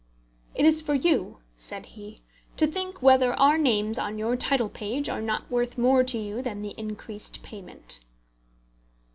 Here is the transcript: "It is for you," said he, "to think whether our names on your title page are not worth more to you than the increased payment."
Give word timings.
"It 0.55 0.65
is 0.65 0.81
for 0.81 0.95
you," 0.95 1.37
said 1.57 1.85
he, 1.85 2.19
"to 2.57 2.65
think 2.65 3.03
whether 3.03 3.33
our 3.33 3.59
names 3.59 3.99
on 3.99 4.17
your 4.17 4.35
title 4.35 4.67
page 4.67 5.07
are 5.09 5.21
not 5.21 5.51
worth 5.51 5.77
more 5.77 6.03
to 6.03 6.17
you 6.17 6.41
than 6.41 6.63
the 6.63 6.73
increased 6.75 7.43
payment." 7.43 7.99